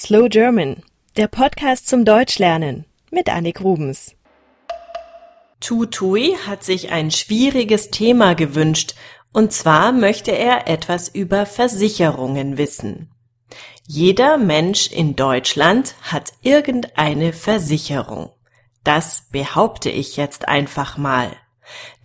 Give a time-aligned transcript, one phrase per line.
[0.00, 0.82] Slow German,
[1.18, 4.14] der Podcast zum Deutschlernen mit Annik Rubens.
[5.60, 8.94] Tutui hat sich ein schwieriges Thema gewünscht,
[9.34, 13.10] und zwar möchte er etwas über Versicherungen wissen.
[13.86, 18.30] Jeder Mensch in Deutschland hat irgendeine Versicherung.
[18.84, 21.30] Das behaupte ich jetzt einfach mal.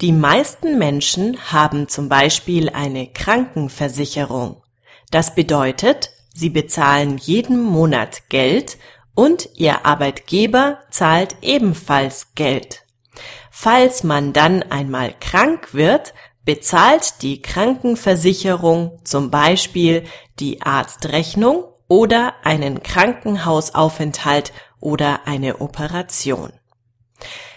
[0.02, 4.62] Die meisten Menschen haben zum Beispiel eine Krankenversicherung.
[5.12, 8.78] Das bedeutet, sie bezahlen jeden Monat Geld
[9.16, 12.84] und ihr Arbeitgeber zahlt ebenfalls Geld.
[13.50, 16.14] Falls man dann einmal krank wird,
[16.44, 20.04] bezahlt die Krankenversicherung zum Beispiel
[20.40, 26.52] die Arztrechnung oder einen Krankenhausaufenthalt oder eine Operation.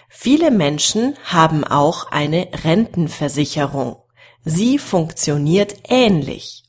[0.08, 3.96] Viele Menschen haben auch eine Rentenversicherung.
[4.44, 6.64] Sie funktioniert ähnlich.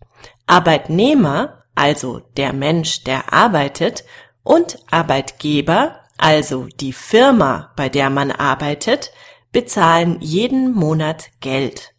[0.46, 4.04] Arbeitnehmer, also der Mensch, der arbeitet,
[4.44, 9.12] und Arbeitgeber, also die Firma, bei der man arbeitet,
[9.54, 11.94] bezahlen jeden Monat Geld.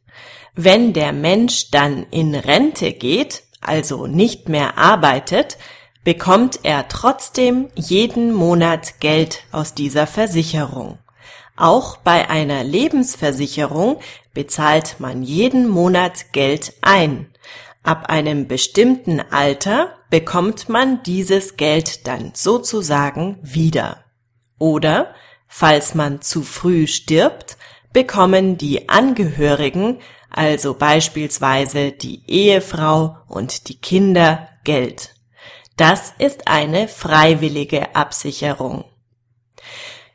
[0.55, 5.56] Wenn der Mensch dann in Rente geht, also nicht mehr arbeitet,
[6.05, 10.98] bekommt er trotzdem jeden Monat Geld aus dieser Versicherung.
[11.56, 13.98] Auch bei einer Lebensversicherung
[14.34, 17.31] bezahlt man jeden Monat Geld ein.
[17.83, 24.05] Ab einem bestimmten Alter bekommt man dieses Geld dann sozusagen wieder.
[24.59, 25.14] Oder,
[25.48, 27.56] falls man zu früh stirbt,
[27.92, 29.98] bekommen die Angehörigen,
[30.31, 35.14] also beispielsweise die Ehefrau und die Kinder, Geld.
[35.77, 38.84] Das ist eine freiwillige Absicherung.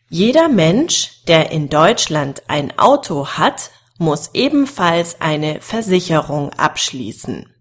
[0.07, 7.54] Jeder Mensch, der in Deutschland ein Auto hat, muss ebenfalls eine Versicherung abschließen.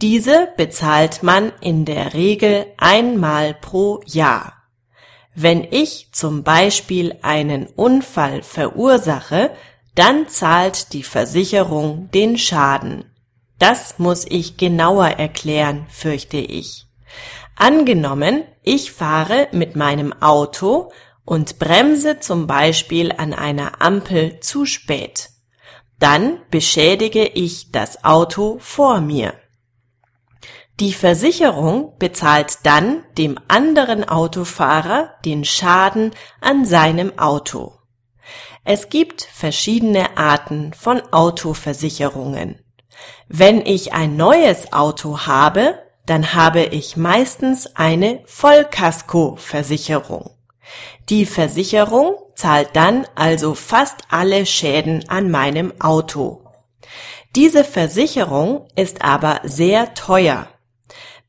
[0.00, 4.52] Diese bezahlt man in der Regel einmal pro Jahr.
[5.34, 9.50] Wenn ich zum Beispiel einen Unfall verursache,
[9.96, 13.06] dann zahlt die Versicherung den Schaden.
[13.58, 16.86] Das muss ich genauer erklären, fürchte ich.
[17.56, 20.92] Angenommen, ich fahre mit meinem Auto
[21.24, 25.30] und bremse zum Beispiel an einer Ampel zu spät.
[25.98, 29.34] Dann beschädige ich das Auto vor mir.
[30.80, 37.72] Die Versicherung bezahlt dann dem anderen Autofahrer den Schaden an seinem Auto.
[38.62, 42.62] Es gibt verschiedene Arten von Autoversicherungen.
[43.26, 50.30] Wenn ich ein neues Auto habe, dann habe ich meistens eine Vollkaskoversicherung.
[51.08, 56.44] Die Versicherung zahlt dann also fast alle Schäden an meinem Auto.
[57.34, 60.46] Diese Versicherung ist aber sehr teuer.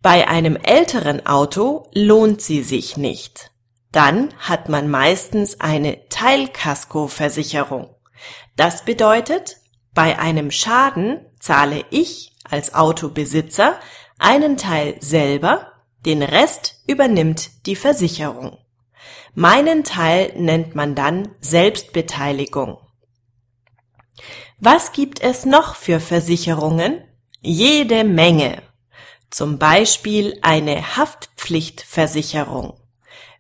[0.01, 3.51] Bei einem älteren Auto lohnt sie sich nicht.
[3.91, 7.93] Dann hat man meistens eine Teilkaskoversicherung.
[8.55, 9.57] Das bedeutet,
[9.93, 13.77] bei einem Schaden zahle ich als Autobesitzer
[14.19, 15.73] einen Teil selber,
[16.05, 18.57] den Rest übernimmt die Versicherung.
[19.33, 22.77] Meinen Teil nennt man dann Selbstbeteiligung.
[24.59, 27.03] Was gibt es noch für Versicherungen?
[27.41, 28.61] Jede Menge.
[29.29, 32.79] Zum Beispiel eine Haftpflichtversicherung.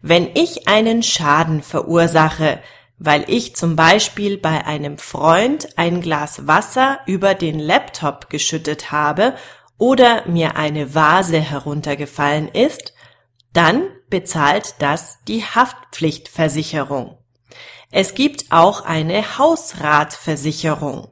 [0.01, 2.59] Wenn ich einen Schaden verursache,
[2.97, 9.35] weil ich zum Beispiel bei einem Freund ein Glas Wasser über den Laptop geschüttet habe
[9.77, 12.93] oder mir eine Vase heruntergefallen ist,
[13.53, 17.17] dann bezahlt das die Haftpflichtversicherung.
[17.91, 21.07] Es gibt auch eine Hausratversicherung.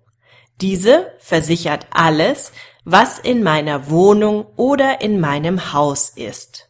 [0.61, 2.51] Diese versichert alles,
[2.90, 6.70] was in meiner Wohnung oder in meinem Haus ist.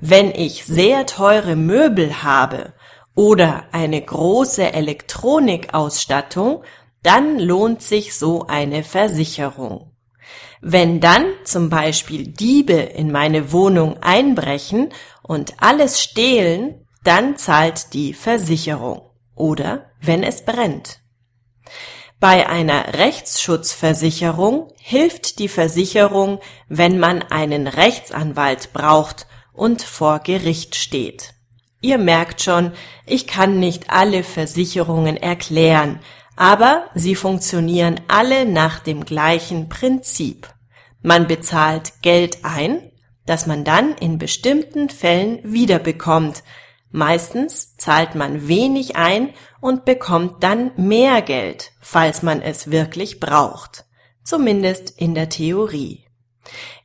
[0.00, 2.72] Wenn ich sehr teure Möbel habe
[3.14, 6.64] oder eine große Elektronikausstattung,
[7.02, 9.92] dann lohnt sich so eine Versicherung.
[10.62, 14.88] Wenn dann zum Beispiel Diebe in meine Wohnung einbrechen
[15.22, 19.10] und alles stehlen, dann zahlt die Versicherung.
[19.34, 21.00] Oder wenn es brennt.
[22.20, 26.38] Bei einer Rechtsschutzversicherung hilft die Versicherung,
[26.68, 31.32] wenn man einen Rechtsanwalt braucht und vor Gericht steht.
[31.80, 32.72] Ihr merkt schon,
[33.06, 36.00] ich kann nicht alle Versicherungen erklären,
[36.36, 40.46] aber sie funktionieren alle nach dem gleichen Prinzip.
[41.00, 42.92] Man bezahlt Geld ein,
[43.24, 46.42] das man dann in bestimmten Fällen wiederbekommt.
[46.90, 53.84] Meistens zahlt man wenig ein und bekommt dann mehr Geld, falls man es wirklich braucht.
[54.24, 56.06] Zumindest in der Theorie.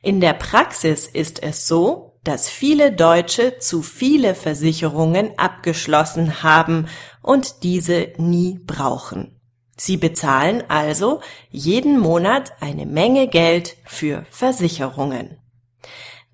[0.02, 6.88] In der Praxis ist es so, dass viele Deutsche zu viele Versicherungen abgeschlossen haben
[7.22, 9.40] und diese nie brauchen.
[9.76, 11.20] Sie bezahlen also
[11.50, 15.38] jeden Monat eine Menge Geld für Versicherungen.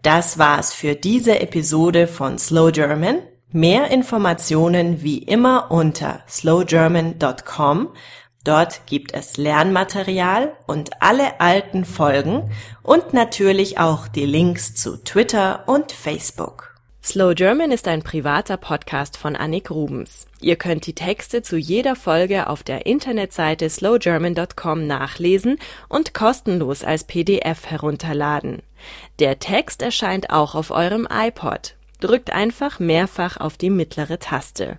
[0.02, 3.18] Das war's für diese Episode von Slow German.
[3.54, 7.90] Mehr Informationen wie immer unter slowgerman.com.
[8.44, 12.50] Dort gibt es Lernmaterial und alle alten Folgen
[12.82, 16.74] und natürlich auch die Links zu Twitter und Facebook.
[17.04, 20.28] Slow German ist ein privater Podcast von Annik Rubens.
[20.40, 25.58] Ihr könnt die Texte zu jeder Folge auf der Internetseite slowgerman.com nachlesen
[25.90, 28.62] und kostenlos als PDF herunterladen.
[29.18, 34.78] Der Text erscheint auch auf eurem iPod drückt einfach mehrfach auf die mittlere Taste.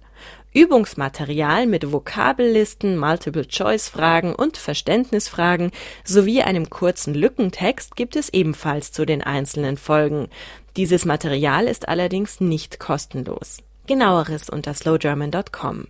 [0.54, 5.72] Übungsmaterial mit Vokabellisten, Multiple-Choice-Fragen und Verständnisfragen
[6.04, 10.30] sowie einem kurzen Lückentext gibt es ebenfalls zu den einzelnen Folgen.
[10.78, 13.64] Dieses Material ist allerdings nicht kostenlos.
[13.86, 15.88] Genaueres unter slowgerman.com.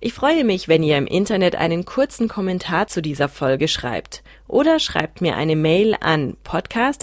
[0.00, 4.78] Ich freue mich, wenn ihr im Internet einen kurzen Kommentar zu dieser Folge schreibt oder
[4.78, 7.02] schreibt mir eine Mail an podcast